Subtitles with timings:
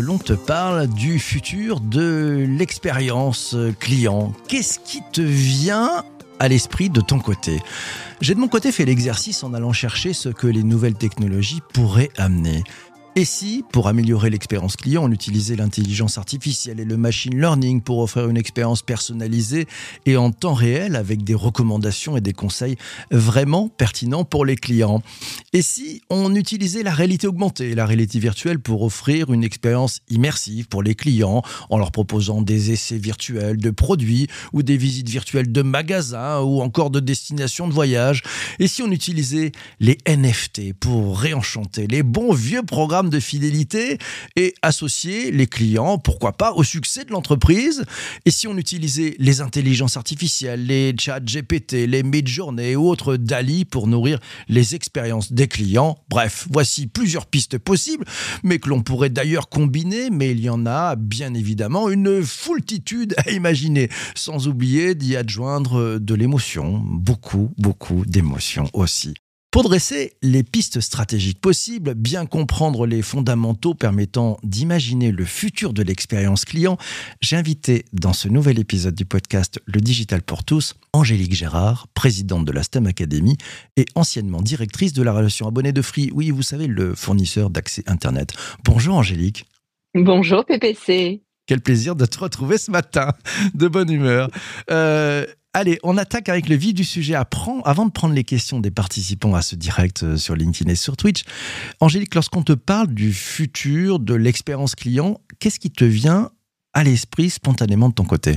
[0.00, 6.04] l'on te parle du futur de l'expérience client, qu'est-ce qui te vient
[6.38, 7.60] à l'esprit de ton côté?
[8.20, 12.10] J'ai de mon côté fait l'exercice en allant chercher ce que les nouvelles technologies pourraient
[12.16, 12.64] amener.
[13.16, 17.98] Et si, pour améliorer l'expérience client, on utilisait l'intelligence artificielle et le machine learning pour
[17.98, 19.66] offrir une expérience personnalisée
[20.06, 22.76] et en temps réel avec des recommandations et des conseils
[23.10, 25.02] vraiment pertinents pour les clients?
[25.52, 30.02] Et si on utilisait la réalité augmentée et la réalité virtuelle pour offrir une expérience
[30.08, 35.08] immersive pour les clients en leur proposant des essais virtuels de produits ou des visites
[35.08, 38.22] virtuelles de magasins ou encore de destinations de voyage?
[38.60, 43.98] Et si on utilisait les NFT pour réenchanter les bons vieux programmes de fidélité
[44.36, 47.84] et associer les clients, pourquoi pas, au succès de l'entreprise.
[48.26, 53.64] Et si on utilisait les intelligences artificielles, les chats GPT, les mid-journées ou autres DALI
[53.64, 55.98] pour nourrir les expériences des clients.
[56.08, 58.04] Bref, voici plusieurs pistes possibles,
[58.42, 63.14] mais que l'on pourrait d'ailleurs combiner, mais il y en a bien évidemment une foultitude
[63.24, 69.14] à imaginer, sans oublier d'y adjoindre de l'émotion, beaucoup, beaucoup d'émotions aussi.
[69.50, 75.82] Pour dresser les pistes stratégiques possibles, bien comprendre les fondamentaux permettant d'imaginer le futur de
[75.82, 76.78] l'expérience client,
[77.20, 82.44] j'ai invité dans ce nouvel épisode du podcast Le Digital pour tous, Angélique Gérard, présidente
[82.44, 83.38] de la STEM Academy
[83.76, 86.12] et anciennement directrice de la relation abonnée de Free.
[86.14, 88.34] Oui, vous savez, le fournisseur d'accès Internet.
[88.62, 89.46] Bonjour Angélique.
[89.96, 91.22] Bonjour PPC.
[91.46, 93.14] Quel plaisir de te retrouver ce matin,
[93.54, 94.30] de bonne humeur.
[94.70, 97.16] Euh, Allez, on attaque avec le vif du sujet.
[97.16, 100.96] Avant de prendre les questions des participants à ce direct euh, sur LinkedIn et sur
[100.96, 101.24] Twitch,
[101.80, 106.30] Angélique, lorsqu'on te parle du futur, de l'expérience client, qu'est-ce qui te vient
[106.72, 108.36] à l'esprit spontanément de ton côté?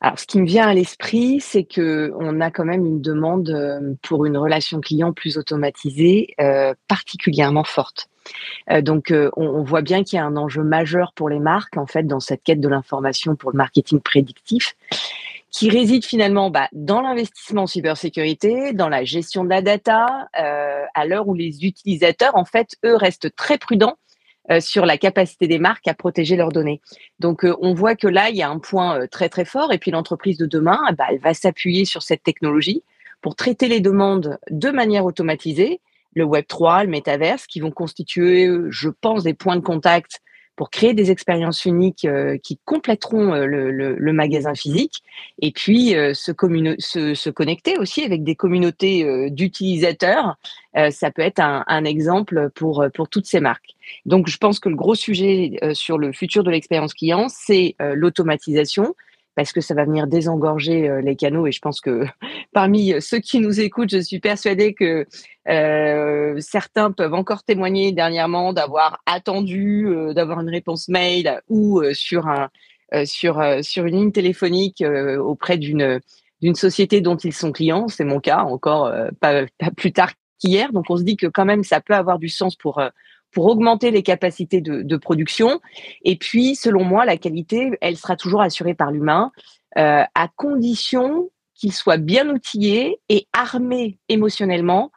[0.00, 3.50] Alors, ce qui me vient à l'esprit, c'est que on a quand même une demande
[3.50, 8.08] euh, pour une relation client plus automatisée, euh, particulièrement forte.
[8.82, 12.04] donc, on, voit bien qu'il y a un enjeu majeur pour les marques, en fait,
[12.04, 14.76] dans cette quête de l'information pour le marketing prédictif
[15.50, 20.84] qui réside finalement bah, dans l'investissement en cybersécurité, dans la gestion de la data, euh,
[20.94, 23.96] à l'heure où les utilisateurs, en fait, eux, restent très prudents
[24.50, 26.80] euh, sur la capacité des marques à protéger leurs données.
[27.18, 29.72] Donc, euh, on voit que là, il y a un point très, très fort.
[29.72, 32.84] Et puis, l'entreprise de demain, bah, elle va s'appuyer sur cette technologie
[33.20, 35.80] pour traiter les demandes de manière automatisée,
[36.14, 40.20] le Web3, le métaverse, qui vont constituer, je pense, des points de contact
[40.60, 45.02] pour créer des expériences uniques euh, qui compléteront euh, le, magasin physique
[45.40, 46.32] et puis euh, se,
[47.30, 50.36] connecter aussi avec des communautés d'utilisateurs.
[50.90, 53.74] ça peut être un, un, exemple pour, pour toutes ces marques.
[54.04, 58.94] Donc, je pense que le gros sujet sur le futur de l'expérience client, c'est l'automatisation
[59.40, 61.46] parce que ça va venir désengorger euh, les canaux.
[61.46, 62.04] Et je pense que
[62.52, 65.06] parmi ceux qui nous écoutent, je suis persuadée que
[65.48, 72.26] euh, certains peuvent encore témoigner dernièrement d'avoir attendu, euh, d'avoir une réponse mail ou sur
[72.26, 72.50] un
[73.04, 74.84] sur sur une ligne téléphonique
[75.20, 76.00] auprès d'une
[76.42, 77.88] d'une société dont ils sont clients.
[77.88, 79.44] C'est mon cas, encore pas,
[79.76, 80.72] plus tard qu'hier.
[80.72, 82.82] Donc on se dit que quand même ça peut avoir du sens pour
[83.32, 85.60] pour augmenter les capacités de, production.
[86.04, 89.32] Et puis, selon moi, la qualité, elle sera toujours assurée par l'humain,
[89.78, 94.90] euh, à condition qu'il soit bien outillé et armé émotionnellement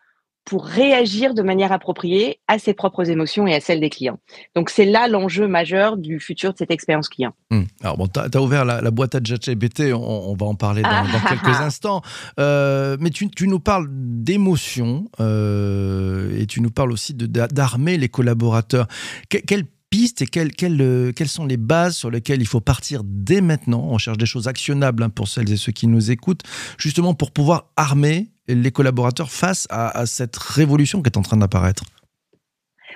[0.45, 4.19] pour réagir de manière appropriée à ses propres émotions et à celles des clients.
[4.55, 7.33] Donc c'est là l'enjeu majeur du futur de cette expérience client.
[7.49, 7.63] Hmm.
[7.81, 10.89] Alors bon, tu as, ouvert la, boîte à ChatGPT, on, on, va en parler dans,
[10.89, 11.29] ah.
[11.29, 12.01] quelques instants.
[12.39, 18.87] Euh, mais tu, nous parles d'émotions euh, et tu nous parles aussi d'armer les collaborateurs.
[19.29, 23.41] quelle pistes et quelles, quelles, quelles, sont les bases sur lesquelles il faut partir dès
[23.41, 23.87] maintenant?
[23.91, 26.41] On cherche des choses actionnables hein, pour celles et ceux qui nous écoutent,
[26.79, 31.83] justement pour pouvoir armer les collaborateurs face à, cette révolution qui est en train d'apparaître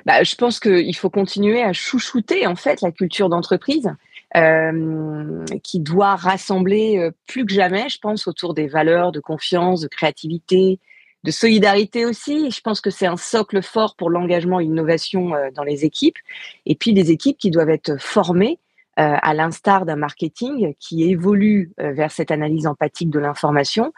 [0.06, 3.90] bah, Je pense qu'il faut continuer à chouchouter en fait la culture d'entreprise.
[4.36, 9.80] Euh, qui doit rassembler euh, plus que jamais, je pense, autour des valeurs de confiance,
[9.80, 10.80] de créativité,
[11.24, 12.52] de solidarité aussi.
[12.52, 16.18] Je pense que c'est un socle fort pour l'engagement et l'innovation euh, dans les équipes.
[16.66, 18.60] Et puis des équipes qui doivent être formées
[18.98, 23.94] à l'instar d'un marketing qui évolue euh, vers cette analyse empathique de l'information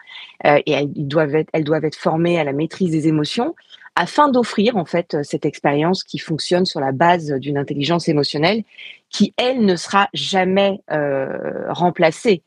[0.46, 3.54] euh, et elles doivent, être, elles doivent être formées à la maîtrise des émotions
[3.96, 8.62] afin d'offrir en fait cette expérience qui fonctionne sur la base d'une intelligence émotionnelle
[9.08, 10.80] qui elle ne sera jamais
[11.68, 12.44] remplacée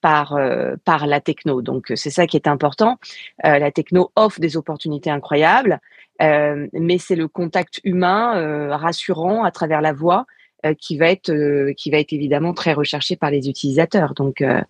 [0.00, 0.38] par
[0.84, 1.62] par la techno.
[1.62, 2.96] Donc c'est ça qui est important.
[3.42, 5.80] la techno offre des opportunités incroyables,
[6.20, 10.36] mais c'est le contact humain rassurant à travers la voix euh,
[10.78, 14.14] qui va être euh, qui va être évidemment très recherché par les utilisateurs.
[14.14, 14.60] Donc euh,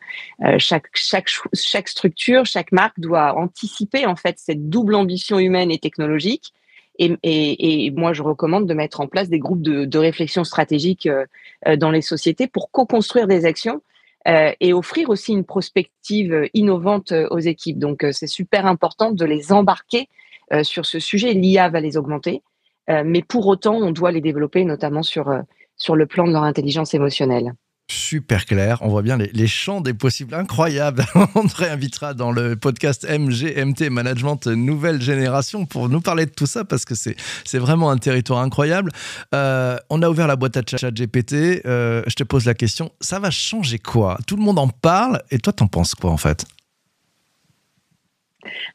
[0.59, 5.79] chaque chaque chaque structure, chaque marque doit anticiper en fait cette double ambition humaine et
[5.79, 6.53] technologique
[6.99, 11.09] Et, moi, je recommande de mettre en place des groupes de, réflexion stratégique
[11.77, 13.81] dans les sociétés pour co-construire des actions
[14.27, 17.79] et offrir aussi une prospective innovante aux équipes.
[17.79, 20.09] Donc, c'est super important de les embarquer
[20.63, 21.35] sur ce sujet.
[21.35, 22.43] L'IA va les augmenter,
[22.89, 25.31] mais pour autant, on doit les développer, notamment sur,
[25.79, 27.55] sur le plan de leur intelligence émotionnelle
[27.91, 28.79] super clair.
[28.83, 31.05] On voit bien les, champs des possibles incroyables.
[31.35, 36.47] On te réinvitera dans le podcast MGMT Management Nouvelle Génération pour nous parler de tout
[36.47, 37.17] ça parce que c'est,
[37.55, 38.93] vraiment un territoire incroyable.
[39.35, 41.63] Euh, on a ouvert la boîte à chat GPT.
[41.67, 44.19] Euh, je te pose la question, ça va changer quoi?
[44.27, 46.45] Tout le monde en parle et toi, t'en penses quoi en fait?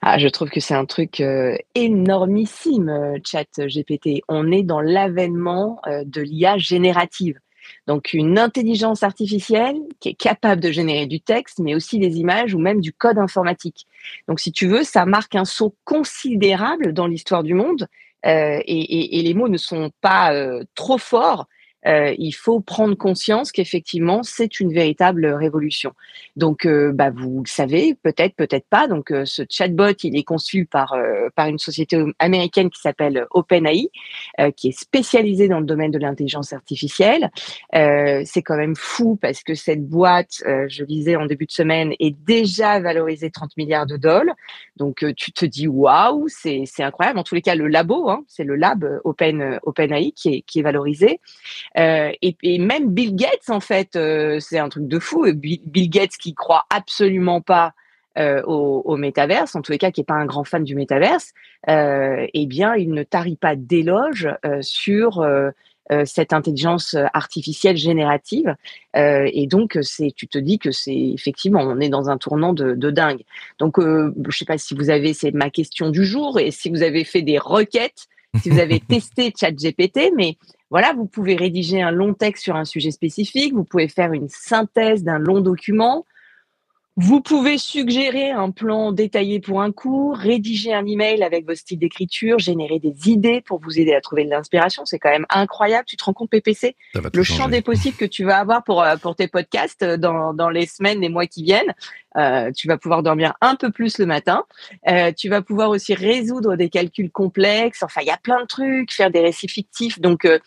[0.02, 4.22] Ah, je trouve que c'est un truc euh, énormissime, chat GPT.
[4.28, 7.40] On est dans l'avènement de l'IA générative.
[7.88, 12.54] Donc une intelligence artificielle qui est capable de générer du texte, mais aussi des images
[12.54, 13.88] ou même du code informatique.
[14.28, 17.88] Donc si tu veux, ça marque un saut considérable dans l'histoire du monde.
[18.26, 21.48] Euh, et, les mots ne sont pas euh, trop forts
[21.88, 25.94] euh, il faut prendre conscience qu'effectivement, c'est une véritable révolution.
[26.36, 28.88] Donc, euh, bah, vous le savez, peut-être, peut-être pas.
[28.88, 30.96] Donc, euh, ce chatbot, il est conçu par,
[31.36, 33.90] par une société américaine qui s'appelle OpenAI,
[34.56, 37.32] qui est spécialisée dans le domaine de l'intelligence artificielle.
[37.72, 42.16] c'est quand même fou parce que cette boîte, je lisais en début de semaine, est
[42.26, 44.36] déjà valorisée 30 milliards de dollars.
[44.78, 47.20] Donc, tu te dis, waouh, c'est incroyable.
[47.20, 50.60] En tous les cas, le labo, hein, c'est le lab Open, OpenAI qui est, qui
[50.60, 51.20] est valorisé.
[51.78, 55.26] Euh, et, même Bill Gates, en fait, euh, c'est un truc de fou.
[55.34, 57.74] Bill Gates qui croit absolument pas
[58.18, 60.76] euh, au, au, métaverse, en tous les cas qui n'est pas un grand fan du
[60.76, 61.34] métaverse,
[61.68, 64.30] eh bien, il ne tarit pas d'éloges
[64.62, 65.26] sur
[66.06, 68.56] cette intelligence artificielle générative.
[68.96, 69.80] et donc,
[70.16, 73.24] tu te dis que c'est effectivement, on est dans un tournant de, de dingue.
[73.58, 76.70] Donc, je ne sais pas si vous avez, c'est ma question du jour, et si
[76.70, 78.08] vous avez fait des requêtes,
[78.42, 80.38] si vous avez testé ChatGPT, mais
[80.70, 84.30] voilà, vous pouvez rédiger un long texte sur un sujet spécifique, vous pouvez faire une
[84.30, 86.06] synthèse d'un long document,
[86.96, 91.80] vous pouvez suggérer un plan détaillé pour un cours, rédiger un email avec vos styles
[91.80, 94.86] d'écriture, générer des idées pour vous aider à trouver de l'inspiration.
[94.86, 95.86] C'est quand même incroyable.
[95.88, 96.76] Tu te rends compte, PPC,
[97.14, 100.34] le champ des possibles que tu vas avoir pour, euh, pour tes podcasts euh, dans,
[100.34, 101.74] dans les semaines, les mois qui viennent.
[102.18, 104.46] Euh, tu vas pouvoir dormir un peu plus le matin.
[104.88, 107.84] Euh, tu vas pouvoir aussi résoudre des calculs complexes.
[107.84, 110.00] Enfin, il y a plein de trucs, faire des récits fictifs.
[110.00, 110.40] Donc, euh,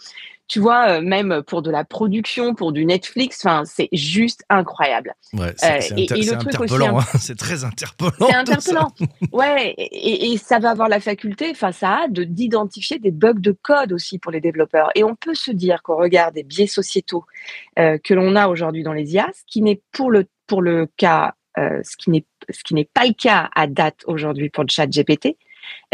[0.48, 5.14] tu vois, euh, même pour de la production, pour du Netflix, enfin, c'est juste incroyable.
[5.32, 7.04] Ouais, c'est euh, interpellant, hein.
[7.18, 8.12] c'est très interpellant.
[8.28, 8.92] C'est interpellant.
[9.32, 13.34] ouais, et, et, ça va avoir la faculté, enfin, ça a de d'identifier des bugs
[13.34, 14.90] de code aussi pour les développeurs.
[14.94, 17.24] Et on peut se dire qu'on regarde des biais sociétaux
[17.78, 20.88] euh, que l'on a aujourd'hui dans les IA, ce qui n'est pour le pour le
[20.96, 24.62] cas, euh, ce qui n'est ce qui n'est pas le cas à date aujourd'hui pour
[24.62, 25.36] le chat GPT,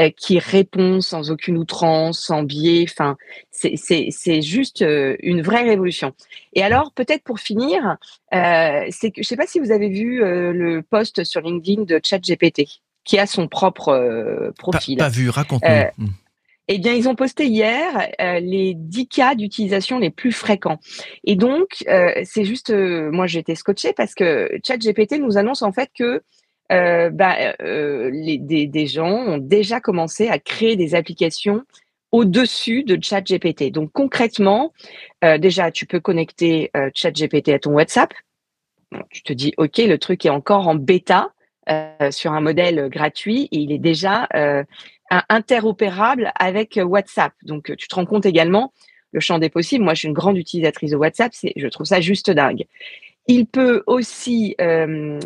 [0.00, 2.86] euh, qui répond sans aucune outrance, sans biais.
[2.88, 3.18] Enfin,
[3.50, 6.14] c'est juste euh, une vraie révolution.
[6.54, 7.98] Et alors, peut-être pour finir,
[8.32, 11.82] euh, c'est que je ne sais pas si vous avez vu le post sur LinkedIn
[11.82, 12.68] de ChatGPT,
[13.04, 14.96] qui a son propre profil.
[14.96, 16.06] Pas, vu, raconte-nous.
[16.06, 16.10] Hmm.
[16.68, 20.78] Eh bien, ils ont posté hier les 10 cas d'utilisation les plus fréquents.
[21.24, 21.84] Et donc,
[22.24, 26.22] c'est juste, moi j'ai été scotché parce que ChatGPT nous annonce en fait que
[26.72, 31.62] euh, bah, euh, des, gens ont déjà commencé à créer des applications
[32.10, 33.70] au-dessus de ChatGPT.
[33.70, 34.72] Donc concrètement,
[35.24, 38.12] euh, déjà, tu peux connecter ChatGPT à ton WhatsApp.
[39.10, 41.32] tu te dis, OK, le truc est encore en bêta
[42.10, 44.28] sur un modèle gratuit et il est déjà
[45.28, 47.32] interopérable avec WhatsApp.
[47.44, 48.72] Donc tu te rends compte également
[49.12, 49.84] le champ des possibles.
[49.84, 51.32] Moi, je suis une grande utilisatrice de WhatsApp.
[51.56, 52.66] Je trouve ça juste dingue.
[53.28, 55.20] Il peut aussi euh,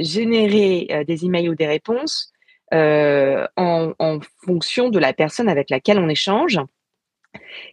[0.00, 2.32] générer euh, des emails ou des réponses
[2.74, 6.58] euh, en, fonction de la personne avec laquelle on échange.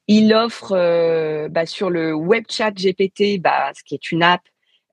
[0.07, 4.41] Il offre bah, sur le web chat GPT, bah, ce qui est une app,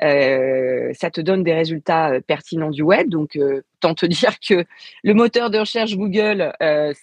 [0.01, 3.09] ça te donne des résultats pertinents du web.
[3.09, 3.39] Donc,
[3.81, 4.65] tant te dire que
[5.05, 6.53] le moteur de recherche Google,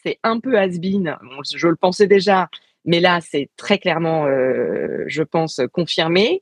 [0.03, 1.15] c'est un peu has-been.
[1.53, 2.49] je le pensais déjà,
[2.85, 6.41] mais là, c'est très clairement, je pense, confirmé.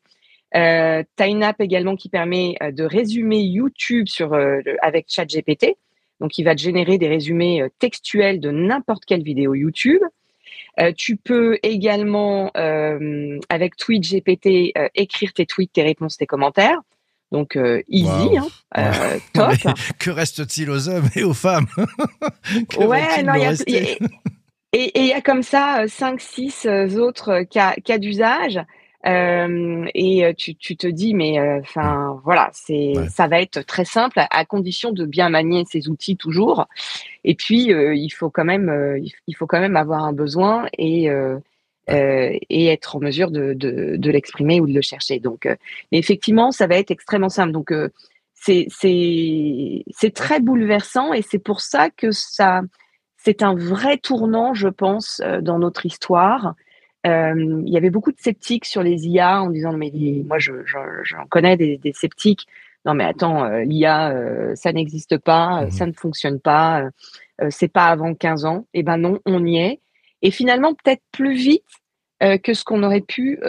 [0.55, 5.77] Euh, as une app également qui permet euh, de résumer YouTube sur, euh, avec ChatGPT.
[6.19, 10.01] Donc, il va te générer des résumés euh, textuels de n'importe quelle vidéo YouTube.
[10.95, 12.51] tu peux également,
[13.49, 16.79] avec TweetGPT, écrire tes tweets, tes réponses, tes commentaires.
[17.31, 17.57] Donc,
[17.89, 19.55] easy, hein, top.
[19.99, 21.67] que reste-t-il aux hommes et aux femmes?
[22.77, 23.97] Ouais, non, il y a,
[24.73, 28.59] et il y a comme ça 5, 6 autres cas, cas d'usage.
[29.05, 34.91] Et tu, te dis, mais enfin voilà, c'est ça va être très simple à, condition
[34.91, 36.67] de bien manier ces outils toujours.
[37.23, 41.09] Et puis il faut quand même il faut quand même avoir un besoin et
[41.89, 45.19] et être en mesure de, de, l'exprimer ou de le chercher.
[45.19, 47.53] Donc, mais effectivement, ça va être extrêmement simple.
[47.53, 47.71] Donc,
[48.33, 52.61] c'est c'est très bouleversant et c'est pour ça que ça
[53.17, 56.55] c'est un vrai tournant, je pense, dans notre histoire
[57.05, 59.91] euh, il y avait beaucoup de sceptiques sur les IA en disant mais
[60.25, 62.47] moi j'en je, connais des, sceptiques.
[62.85, 66.89] Non mais attends, euh, l'IA euh, ça n'existe pas, mmh ça ne fonctionne pas,
[67.49, 68.65] c'est pas avant 15 ans.
[68.73, 69.79] Et eh ben non, on y est.
[70.21, 71.63] Et finalement peut-être plus vite
[72.19, 73.39] que ce qu'on aurait pu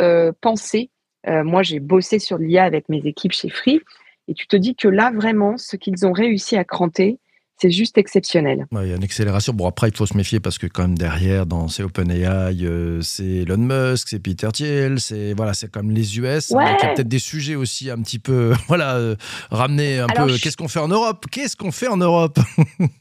[0.40, 0.90] penser.
[1.26, 3.80] moi j'ai bossé sur l'IA avec mes équipes chez Free
[4.28, 7.18] et tu te dis que là vraiment ce qu'ils ont réussi à cranter,
[7.60, 8.66] c'est juste exceptionnel.
[8.72, 9.52] il y a une accélération.
[9.52, 13.00] Bon, après, il faut se méfier parce que quand même derrière, dans ces OpenAI, euh,
[13.02, 16.50] c'est Elon Musk, c'est Peter Thiel, c'est voilà, c'est comme les US.
[16.50, 19.16] il y a peut-être des sujets aussi un petit peu, voilà, euh,
[19.50, 20.36] ramener un peu.
[20.38, 21.26] Qu'est-ce qu'on fait en Europe?
[21.30, 22.38] Qu'est-ce qu'on fait en Europe?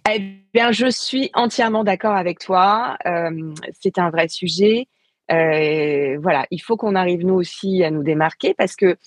[0.10, 2.98] Eh bien, je suis entièrement d'accord avec toi.
[3.06, 4.88] Euh, c'est un vrai sujet.
[5.30, 8.98] voilà, il faut qu'on arrive nous aussi à nous démarquer parce que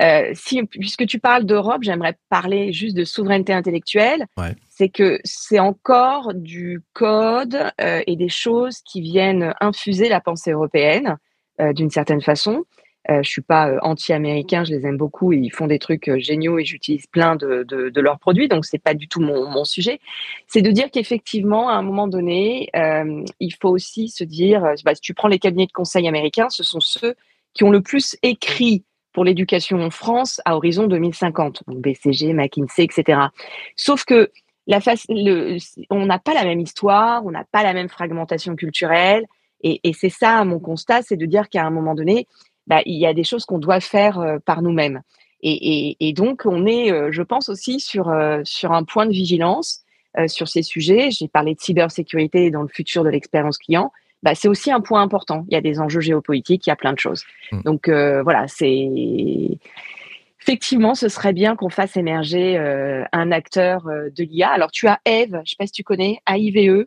[0.00, 4.26] euh, si, puisque tu parles d'Europe, j'aimerais parler juste de souveraineté intellectuelle.
[4.70, 10.52] C'est que c'est encore du code euh, et des choses qui viennent infuser la pensée
[10.52, 11.18] européenne
[11.60, 12.64] euh, d'une certaine façon.
[13.08, 16.64] je suis pas anti-américain, je les aime beaucoup et ils font des trucs géniaux et
[16.64, 19.98] j'utilise plein de, de, leurs produits, donc c'est pas du tout mon, mon sujet.
[20.46, 22.70] C'est de dire qu'effectivement, à un moment donné,
[23.40, 26.62] il faut aussi se dire, bah, si tu prends les cabinets de conseil américains, ce
[26.62, 27.14] sont ceux
[27.54, 32.84] qui ont le plus écrit pour l'éducation en France à horizon 2050, donc BCG, McKinsey,
[32.84, 33.18] etc.
[33.76, 34.30] Sauf que
[34.66, 39.26] la face, on n'a pas la même histoire, on n'a pas la même fragmentation culturelle,
[39.64, 42.26] et, c'est ça mon constat, c'est de dire qu'à un moment donné,
[42.66, 45.02] bah, il y a des choses qu'on doit faire euh, par nous-mêmes.
[45.44, 49.80] Et, donc, on est, euh, je pense aussi sur euh, sur un point de vigilance
[50.26, 51.10] sur ces sujets.
[51.10, 53.90] J'ai parlé de cybersécurité dans le futur de l'expérience client
[54.22, 55.44] bah, c'est aussi un point important.
[55.48, 57.24] Il y a des enjeux géopolitiques, il y a plein de choses.
[57.50, 57.62] Hmm.
[57.62, 58.88] Donc euh, voilà, c'est
[60.40, 64.50] effectivement, ce serait bien qu'on fasse émerger euh, un acteur euh, de l'IA.
[64.50, 66.86] Alors tu as Eve, je ne sais pas si tu connais, AIVE.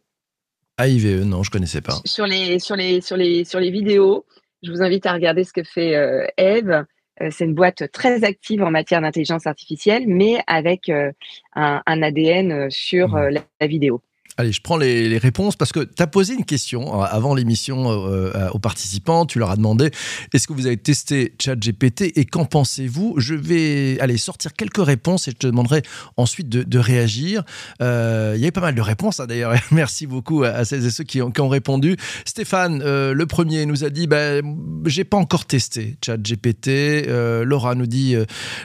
[0.78, 2.00] AIVE, non, je connaissais pas.
[2.06, 4.26] Sur les sur les sur les sur les vidéos,
[4.64, 5.94] je vous invite à regarder ce que fait
[6.38, 6.86] Eve.
[7.30, 13.40] C'est une boîte très active en matière d'intelligence artificielle, mais avec un, ADN sur hmm.
[13.62, 14.02] la vidéo.
[14.38, 17.90] Allez, je prends les, réponses parce que tu as posé une question euh, avant l'émission
[17.90, 19.26] euh, euh, aux participants.
[19.26, 19.92] Tu leur as demandé
[20.34, 23.16] est-ce que vous avez testé ChatGPT et qu'en pensez-vous?
[23.18, 25.84] Je vais aller sortir quelques réponses et je te demanderai
[26.18, 27.44] ensuite de, réagir.
[27.80, 29.54] il y avait pas mal de réponses hein, d'ailleurs.
[29.72, 31.96] Merci beaucoup à, celles et ceux qui ont, répondu.
[32.26, 34.42] Stéphane, le premier, nous a dit bah,
[34.86, 37.08] j'ai pas encore testé ChatGPT.
[37.08, 38.16] Laura nous dit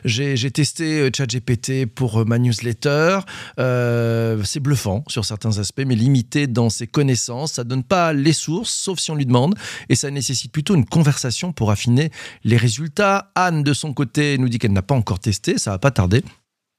[0.04, 3.20] j'ai testé ChatGPT pour ma newsletter.
[3.56, 7.52] C'est bluffant sur certains aspects, mais limité dans ses connaissances.
[7.52, 9.54] Ça donne pas les sources, sauf si on lui demande,
[9.88, 12.10] et ça nécessite plutôt une conversation pour affiner
[12.44, 13.30] les résultats.
[13.34, 16.22] Anne, de son côté, nous dit qu'elle n'a pas encore testé, ça va pas tarder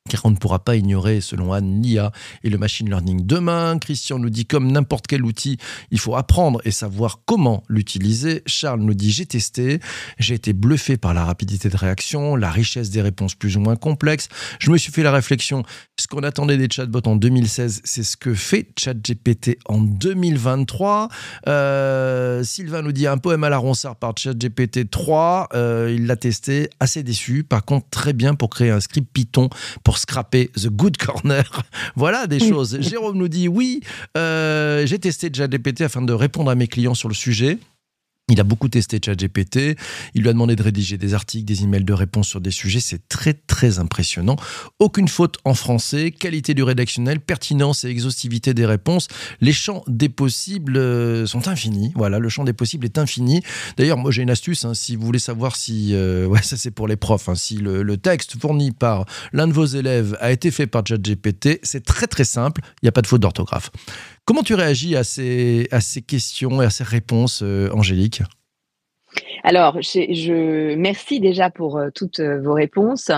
[0.09, 2.11] car on ne pourra pas ignorer, selon Anne, l'IA
[2.43, 3.77] et le machine learning demain.
[3.77, 5.57] Christian nous dit, comme n'importe quel outil,
[5.91, 8.41] il faut apprendre et savoir comment l'utiliser.
[8.47, 9.79] Charles nous dit, j'ai testé,
[10.17, 13.75] j'ai été bluffé par la rapidité de réaction, la richesse des réponses plus ou moins
[13.75, 14.27] complexes.
[14.59, 15.63] Je me suis fait la réflexion,
[15.99, 21.09] ce qu'on attendait des chatbots en 2016, c'est ce que fait ChatGPT en 2023.
[21.47, 26.15] Euh, Sylvain nous dit, un poème à la ronsard par ChatGPT 3, euh, il l'a
[26.15, 27.43] testé, assez déçu.
[27.43, 29.49] Par contre, très bien pour créer un script Python
[29.97, 31.43] scraper The Good Corner.
[31.95, 32.77] voilà des choses.
[32.81, 33.81] Jérôme nous dit oui,
[34.17, 37.57] euh, j'ai testé ChatGPT afin de répondre à mes clients sur le sujet.
[38.31, 39.77] Il a beaucoup testé ChatGPT.
[40.13, 42.79] Il lui a demandé de rédiger des articles, des emails de réponse sur des sujets.
[42.79, 44.37] C'est très, très impressionnant.
[44.79, 49.09] Aucune faute en français, qualité du rédactionnel, pertinence et exhaustivité des réponses.
[49.41, 51.91] Les champs des possibles euh, sont infinis.
[51.95, 53.43] Voilà, le champ des possibles est infini.
[53.75, 54.63] D'ailleurs, moi, j'ai une astuce.
[54.63, 57.83] Hein, si vous voulez savoir si, euh, ça c'est pour les profs, hein, si le,
[57.83, 62.07] le, texte fourni par l'un de vos élèves a été fait par ChatGPT, c'est très,
[62.07, 62.61] très simple.
[62.81, 63.71] Il n'y a pas de faute d'orthographe.
[64.25, 68.21] Comment tu réagis à ces, à ces questions et à ces réponses, euh, Angélique?
[69.43, 73.11] Alors, je, merci déjà pour euh, toutes euh, vos réponses.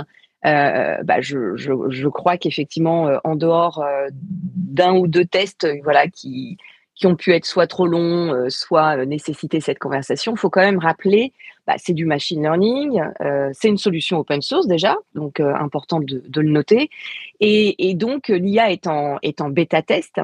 [0.44, 6.58] bah, je, crois qu'effectivement, en dehors d'un ou deux tests voilà, qui,
[6.96, 10.80] qui ont pu être soit trop longs, soit nécessiter cette conversation, il faut quand même
[10.80, 11.32] rappeler,
[11.66, 13.02] bah, c'est du machine learning,
[13.54, 16.90] c'est une solution open source déjà, donc important de, de, le noter.
[17.40, 20.20] Et, et donc, l'IA est en, est en bêta test.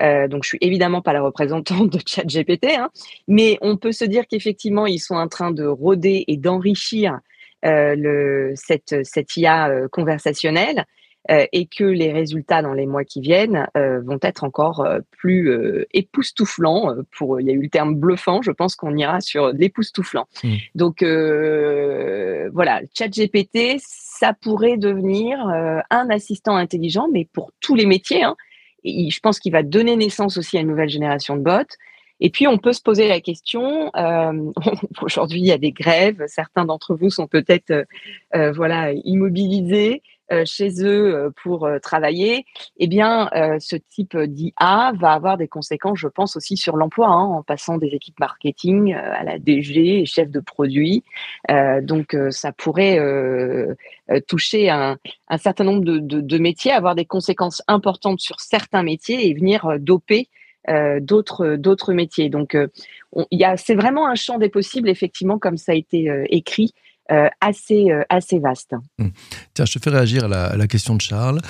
[0.00, 2.90] Donc, je suis évidemment pas la représentante de ChatGPT, hein,
[3.28, 7.20] mais on peut se dire qu'effectivement, ils sont en train de rôder et d'enrichir
[7.62, 10.84] le, cette, cette IA conversationnelle
[11.30, 14.98] euh, et que les résultats dans les mois qui viennent euh, vont être encore euh,
[15.10, 16.96] plus époustouflants.
[17.16, 20.26] Pour, il y a eu le terme bluffant, je pense qu'on ira sur l'époustouflant.
[20.42, 20.54] Mmh.
[20.74, 28.22] Donc voilà, ChatGPT, ça pourrait devenir un assistant intelligent, mais pour tous les métiers.
[28.22, 28.36] Hein.
[28.84, 31.76] Et je pense qu'il va donner naissance aussi à une nouvelle génération de bots.
[32.20, 34.52] Et puis, on peut se poser la question, euh,
[35.02, 37.86] aujourd'hui, il y a des grèves, certains d'entre vous sont peut-être
[38.34, 40.02] euh, voilà, immobilisés.
[40.34, 42.44] Euh, chez eux euh, pour euh, travailler,
[42.78, 47.24] eh bien, ce type d'IA va avoir des conséquences, je pense, aussi sur l'emploi, hein,
[47.24, 51.02] en passant des équipes marketing à la DG et chef de produit.
[51.82, 52.98] donc, ça pourrait
[54.26, 54.98] toucher un,
[55.28, 59.78] un, certain nombre de, de, métiers, avoir des conséquences importantes sur certains métiers et venir
[59.78, 60.28] doper
[61.00, 62.28] d'autres d'autres métiers.
[62.28, 62.56] Donc,
[63.30, 66.72] y a, c'est vraiment un champ des possibles, effectivement, comme ça a été écrit
[67.12, 68.74] euh, assez, euh, assez vaste.
[68.98, 69.12] Hum.
[69.52, 71.42] Tiens, je te fais réagir à la, question de Charles.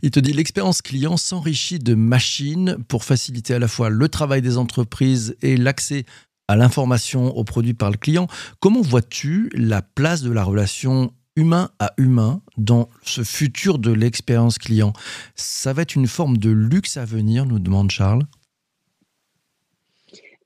[0.00, 4.40] Il te dit l'expérience client s'enrichit de machines pour faciliter à la fois le travail
[4.40, 6.04] des entreprises et l'accès
[6.48, 8.26] à l'information aux produits par le client.
[8.58, 14.56] Comment vois-tu la place de la relation humain à humain dans ce futur de l'expérience
[14.56, 14.94] client?
[15.34, 18.22] Ça va être une forme de luxe à venir, nous demande Charles?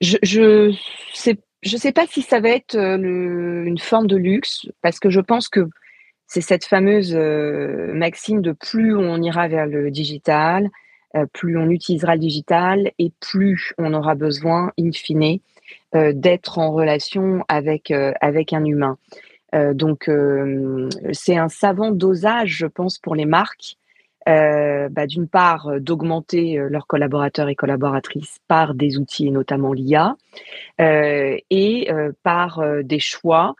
[0.01, 0.75] Je, je
[1.13, 4.99] sais je ne sais pas si ça va être euh, une forme de luxe, parce
[4.99, 5.67] que je pense que
[6.27, 10.69] c'est cette fameuse euh, maxime de plus on ira vers le digital,
[11.15, 15.39] euh, plus on utilisera le digital et plus on aura besoin, in fine,
[15.93, 17.91] d'être en relation avec,
[18.21, 18.97] avec un humain.
[19.73, 20.09] donc,
[21.11, 23.77] c'est un savant dosage, je pense, pour les marques
[24.27, 29.71] euh, bah, d'une part, euh, d'augmenter euh, leurs collaborateurs et collaboratrices par des outils, notamment
[29.71, 30.15] l'IA,
[30.79, 31.89] et
[32.23, 33.55] par des choix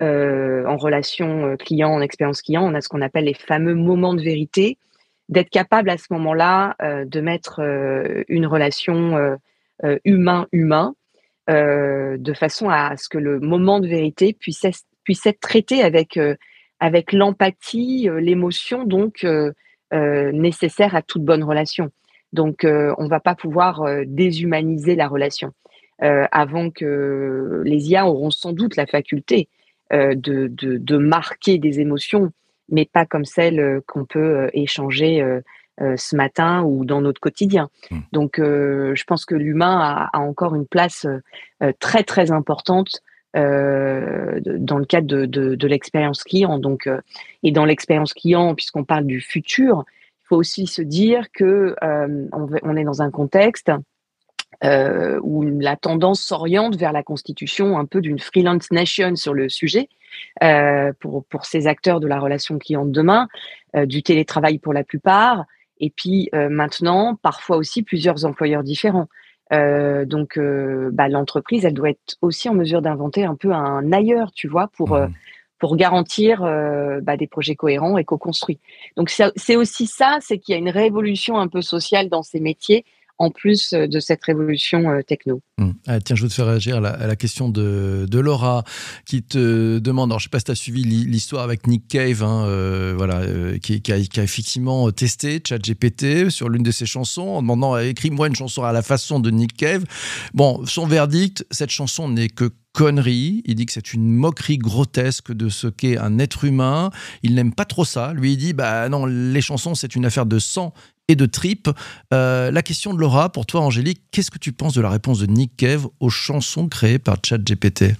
[0.00, 2.62] en relation client, en expérience client.
[2.64, 4.78] On a ce qu'on appelle les fameux moments de vérité,
[5.28, 7.60] d'être capable à ce moment-là de mettre
[8.28, 9.36] une relation
[10.04, 10.94] humain-humain,
[11.48, 16.18] de façon à ce que le moment de vérité puisse être, puisse être traité avec,
[16.78, 19.26] avec l'empathie, l'émotion, donc
[19.92, 21.90] nécessaire à toute bonne relation.
[22.32, 25.52] Donc, euh, on ne va pas pouvoir euh, déshumaniser la relation.
[26.32, 29.48] avant que les IA auront sans doute la faculté
[29.90, 32.32] de, de, marquer des émotions,
[32.70, 35.22] mais pas comme celles qu'on peut échanger
[35.78, 37.68] ce matin ou dans notre quotidien.
[37.90, 37.98] Mmh.
[38.12, 41.06] Donc, je pense que l'humain a, encore une place
[41.80, 43.02] très très importante
[43.36, 46.58] euh, dans le cadre de, l'expérience client.
[46.58, 47.00] Donc, euh,
[47.44, 52.26] et dans l'expérience client, puisqu'on parle du futur, il faut aussi se dire que euh,
[52.32, 53.70] on, est dans un contexte
[54.62, 59.88] où la tendance s'oriente vers la constitution un peu d'une freelance nation sur le sujet.
[60.98, 63.28] pour, pour ces acteurs de la relation client de demain,
[63.86, 65.46] du télétravail pour la plupart,
[65.78, 69.08] et puis maintenant, parfois aussi plusieurs employeurs différents.
[69.52, 73.92] Euh, donc, euh, bah, l'entreprise, elle doit être aussi en mesure d'inventer un peu un
[73.92, 75.14] ailleurs, tu vois, pour euh, mmh.
[75.58, 76.40] pour garantir
[77.02, 78.60] bah, des projets cohérents et co-construits.
[78.96, 82.40] Donc, c'est aussi ça, c'est qu'il y a une révolution un peu sociale dans ces
[82.40, 82.84] métiers
[83.20, 85.42] en plus euh, de cette révolution euh, techno.
[85.60, 85.74] Hum.
[85.86, 88.64] Ah, tiens, je veux te faire réagir à la, question de, Laura
[89.06, 91.86] qui te demande, alors je ne sais pas si tu as suivi l'histoire avec Nick
[91.86, 93.20] Cave, hein, euh, voilà,
[93.58, 98.64] qui, a, effectivement testé ChatGPT sur l'une de ses chansons en demandant écris-moi une chanson
[98.64, 99.84] à la façon de Nick Cave.
[100.32, 103.42] Bon, son verdict, cette chanson n'est que connerie.
[103.44, 106.90] Il dit que c'est une moquerie grotesque de ce qu'est un être humain.
[107.22, 108.12] Il n'aime pas trop ça.
[108.14, 110.72] Lui, il dit bah non, les chansons, c'est une affaire de sang
[111.10, 111.68] et de tripes.
[112.12, 115.18] Euh, la question de Laura, pour toi, Angélique, qu'est-ce que tu penses de la réponse
[115.18, 117.96] de Nick Cave aux chansons créées par ChatGPT?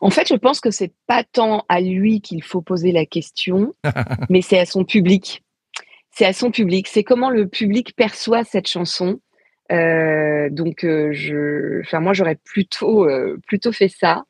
[0.00, 3.74] En fait, je pense que c'est pas tant à lui qu'il faut poser la question,
[4.30, 5.42] mais c'est à son public.
[6.10, 6.88] C'est à son public.
[6.88, 9.20] C'est comment le public perçoit cette chanson.
[9.70, 14.24] Euh, donc, euh, je, enfin, moi, j'aurais plutôt, euh, plutôt fait ça.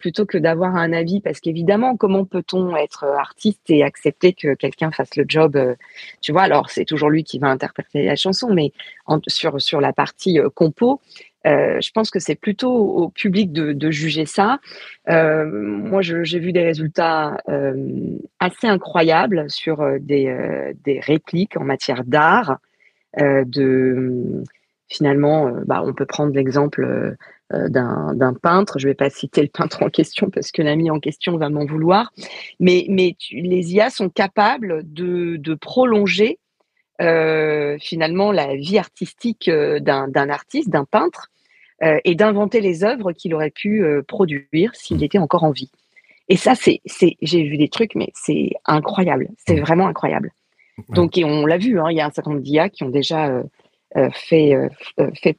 [0.00, 4.90] Plutôt que d'avoir un avis, parce qu'évidemment, comment peut-on être artiste et accepter que quelqu'un
[4.90, 5.58] fasse le job,
[6.20, 6.42] tu vois?
[6.42, 8.72] Alors, c'est toujours lui qui va interpréter la chanson, mais
[9.26, 11.00] sur, sur la partie compo,
[11.44, 14.58] je pense que c'est plutôt au public de, de juger ça.
[15.08, 17.36] Euh, moi, j'ai vu des résultats
[18.40, 22.58] assez incroyables sur des, des répliques en matière d'art,
[23.18, 24.42] de
[24.88, 27.14] finalement, euh, bah, on peut prendre l'exemple euh, euh,
[27.50, 28.78] d'un peintre.
[28.78, 31.48] Je ne vais pas citer le peintre en question parce que l'ami en question va
[31.48, 32.12] m'en vouloir.
[32.60, 36.38] Mais, mais les IA sont capables de, de prolonger
[36.98, 41.30] finalement la vie artistique d'un artiste, d'un peintre,
[41.82, 45.70] et d'inventer les œuvres qu'il aurait pu produire s'il était encore en vie.
[46.28, 46.80] Et ça, c'est,
[47.22, 49.28] j'ai vu des trucs, mais c'est incroyable.
[49.46, 50.32] C'est vraiment incroyable.
[50.90, 52.90] Donc, et on l'a vu, hein, il y a un certain nombre d'IA qui ont
[52.90, 53.42] déjà euh,
[53.96, 54.68] euh, fait, euh,
[55.14, 55.36] fait,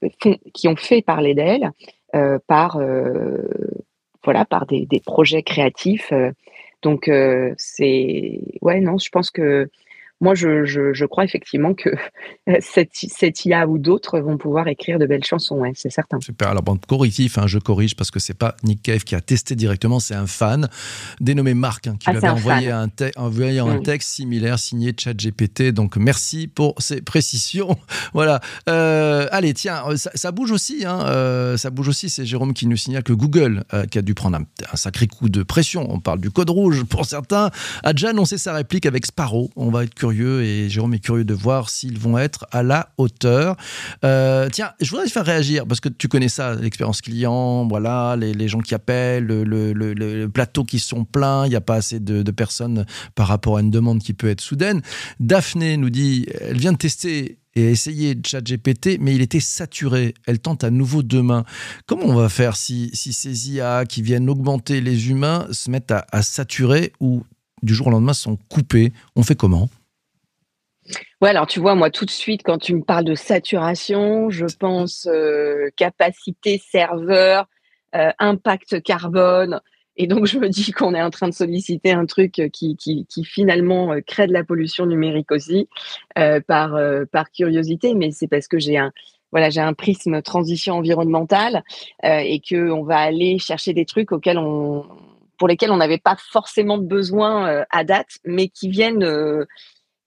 [0.54, 1.72] qui ont fait parler d'elle
[2.48, 2.80] par,
[4.24, 6.12] voilà, par des, des projets créatifs.
[6.82, 7.10] donc,
[7.58, 9.70] c'est, ouais, non, je pense que
[10.20, 11.90] moi, je, je, je, crois effectivement que
[12.60, 16.20] cette, cette IA ou d'autres vont pouvoir écrire de belles chansons, ouais, c'est certain.
[16.20, 16.50] Super.
[16.50, 19.56] Alors, bon, correctif, hein, je corrige parce que c'est pas Nick Cave qui a testé
[19.56, 20.70] directement, c'est un fan
[21.20, 25.72] dénommé Marc hein, qui ah, lui avait envoyé, un, envoyé un, texte similaire signé ChatGPT.
[25.72, 27.78] Donc, merci pour ces précisions.
[28.14, 28.40] voilà.
[28.70, 30.84] Euh, allez, tiens, euh, ça, bouge aussi.
[30.84, 32.10] Hein, euh, ça bouge aussi.
[32.10, 35.30] C'est Jérôme qui nous signale que Google, qui a dû prendre un, un, sacré coup
[35.30, 37.52] de pression, on parle du code rouge pour certains,
[37.84, 39.52] a déjà annoncé sa réplique avec Sparrow.
[39.56, 42.90] On va être curieux et Jérôme est curieux de voir s'ils vont être à la
[42.98, 43.56] hauteur.
[44.04, 48.16] Euh, tiens, je voudrais te faire réagir parce que tu connais ça, l'expérience client, voilà,
[48.16, 52.32] les, gens qui appellent, le, plateau qui sont pleins, il n'y a pas assez de,
[52.32, 54.82] personnes par rapport à une demande qui peut être soudaine.
[55.20, 60.14] Daphné nous dit, elle vient de tester et essayer ChatGPT, mais il était saturé.
[60.28, 61.44] Elle tente à nouveau demain.
[61.88, 65.92] Comment on va faire si, si ces IA qui viennent augmenter les humains se mettent
[65.92, 67.24] à, à saturer ou
[67.64, 68.94] du jour au lendemain sont coupés?
[69.16, 69.70] On fait comment?
[71.22, 74.46] Ouais, alors tu vois, moi tout de suite, quand tu me parles de saturation, je
[74.46, 77.48] pense euh, capacité serveur,
[77.96, 79.60] euh, impact carbone.
[79.96, 83.08] Et donc, je me dis qu'on est en train de solliciter un truc qui, qui,
[83.08, 85.68] qui finalement euh, crée de la pollution numérique aussi,
[86.48, 86.78] par,
[87.12, 88.92] par curiosité, mais c'est parce que j'ai un,
[89.32, 91.64] voilà, j'ai un prisme transition environnementale
[92.04, 94.86] et que on va aller chercher des trucs auxquels on,
[95.38, 99.04] pour lesquels on n'avait pas forcément besoin à date, mais qui viennent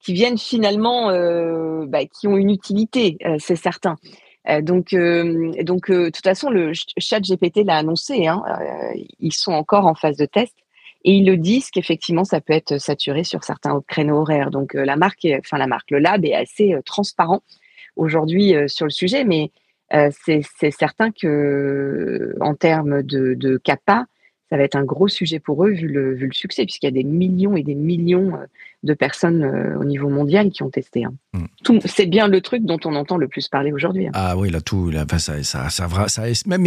[0.03, 3.97] qui viennent finalement, euh, bah, qui ont une utilité, euh, c'est certain.
[4.49, 8.43] Euh, donc, donc de toute façon, le chat GPT l'a annoncé, hein,
[9.19, 10.55] ils sont encore en phase de test
[11.05, 14.51] et ils le disent qu'effectivement, ça peut être saturé sur certains créneaux horaires.
[14.51, 17.43] Donc, la marque, enfin la marque, le lab est assez transparent
[17.97, 19.51] aujourd'hui sur le sujet, mais
[20.11, 24.07] c'est certain que en termes de, de CAPA,
[24.51, 26.89] ça va être un gros sujet pour eux vu le, vu le succès, puisqu'il y
[26.89, 28.47] a des millions et des millions euh,
[28.83, 31.05] de personnes euh, au niveau mondial qui ont testé.
[31.05, 31.13] Hein.
[31.35, 31.79] Mm.
[31.85, 34.09] C'est bien le truc dont on entend le plus parler aujourd'hui.
[34.09, 34.13] Hein.
[34.15, 36.67] Ah oui, là, tout, là, ça, ça, ça, ça, même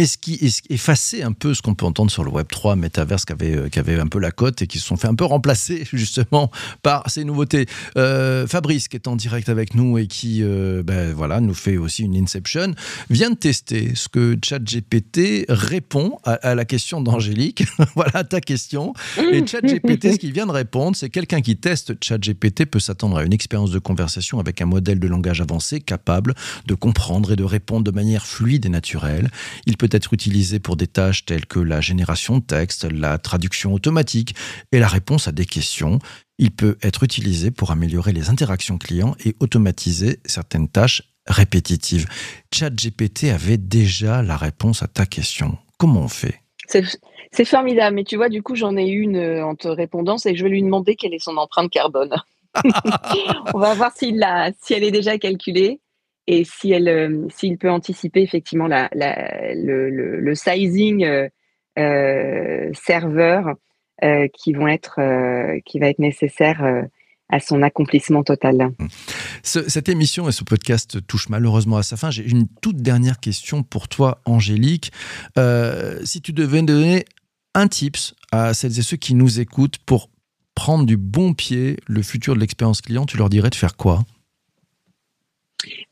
[0.70, 3.68] effacé un peu ce qu'on peut entendre sur le Web 3, Metaverse, qui avait, euh,
[3.68, 6.50] qui avait un peu la cote et qui se sont fait un peu remplacer justement
[6.82, 7.66] par ces nouveautés.
[7.94, 12.16] Fabrice, qui est en direct avec nous et qui ben, voilà, nous fait aussi une
[12.16, 12.74] Inception,
[13.10, 17.64] vient de tester ce que ChatGPT répond à, à la question d'Angélique.
[17.94, 18.92] voilà ta question.
[19.32, 23.24] Et ChatGPT, ce qu'il vient de répondre, c'est quelqu'un qui teste ChatGPT peut s'attendre à
[23.24, 26.34] une expérience de conversation avec un modèle de langage avancé capable
[26.66, 29.30] de comprendre et de répondre de manière fluide et naturelle.
[29.66, 33.72] Il peut être utilisé pour des tâches telles que la génération de texte, la traduction
[33.72, 34.34] automatique
[34.72, 35.98] et la réponse à des questions.
[36.38, 42.06] Il peut être utilisé pour améliorer les interactions clients et automatiser certaines tâches répétitives.
[42.52, 45.58] ChatGPT avait déjà la réponse à ta question.
[45.78, 46.40] Comment on fait?
[47.34, 50.36] C'est formidable, mais tu vois, du coup, j'en ai une euh, en te répondant, et
[50.36, 52.14] je vais lui demander quelle est son empreinte carbone.
[53.54, 55.80] On va voir s'il l'a, si elle est déjà calculée
[56.28, 61.04] et si elle, euh, s'il peut anticiper effectivement la, le, sizing
[61.76, 63.54] euh, serveur
[64.34, 65.00] qui vont être,
[65.64, 66.84] qui va être nécessaire
[67.30, 68.72] à son accomplissement total.
[68.78, 68.86] Mmh.
[69.42, 72.10] cette émission et ce podcast touchent malheureusement à sa fin.
[72.10, 74.92] J'ai une toute dernière question pour toi, Angélique.
[76.04, 77.06] si tu devais donner
[77.54, 80.08] un tips à celles et ceux qui nous écoutent pour
[80.54, 84.04] prendre du bon pied le futur de l'expérience client, tu leur dirais de faire quoi?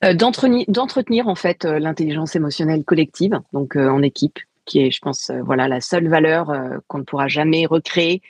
[0.05, 5.01] Euh, D'entretenir en fait euh, l'intelligence émotionnelle collective, donc euh, en équipe, qui est, je
[5.01, 6.53] pense, voilà la seule valeur
[6.87, 8.23] qu'on ne pourra jamais recréer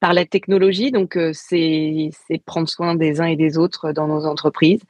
[0.00, 0.92] par la technologie.
[0.92, 2.10] Donc c'est
[2.44, 4.82] prendre soin des uns et des autres dans nos entreprises,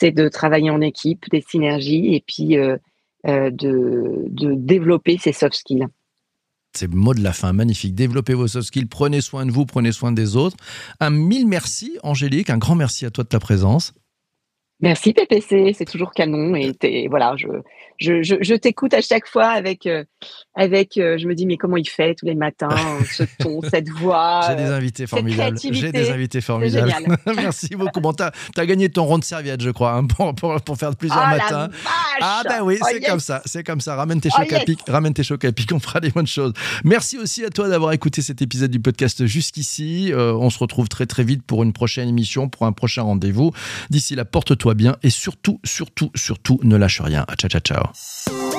[0.00, 2.80] c'est de travailler en équipe, des synergies et puis de,
[3.24, 5.86] de développer ces soft skills.
[6.74, 7.94] C'est le mot de la fin, magnifique.
[7.94, 10.56] Développez vos soft skills, prenez soin de vous, prenez soin des autres.
[11.00, 13.92] Un mille merci, Angélique, un grand merci à toi de ta présence.
[14.82, 17.46] Merci PPC, c'est toujours canon et voilà, je,
[17.98, 20.04] je, je, t'écoute à chaque fois avec, euh,
[20.54, 22.68] avec euh, je me dis mais comment il fait tous les matins,
[23.12, 24.40] ce ton, cette voix.
[24.48, 25.56] J'ai des invités formidables.
[25.70, 27.16] J'ai des invités formidables.
[27.36, 28.00] Merci beaucoup.
[28.00, 30.94] Bon, t'as as gagné ton rond de serviette, je crois, hein, pour, pour, pour, faire
[30.96, 31.68] plusieurs oh, matins.
[32.20, 33.94] Ah ben oui, oh, c'est comme ça, c'est comme ça.
[33.94, 36.26] Ramène tes oh, chocs à pic, ramène tes chocs à pic, on fera des bonnes
[36.26, 36.52] choses.
[36.84, 40.12] Merci aussi à toi d'avoir écouté cet épisode du podcast jusqu'ici.
[40.12, 43.52] Euh, on se retrouve très très vite pour une prochaine émission, pour un prochain rendez-vous.
[43.90, 47.24] D'ici là, porte-toi bien et surtout, surtout, surtout, ne lâche rien.
[47.36, 48.51] Ciao, ciao, ciao.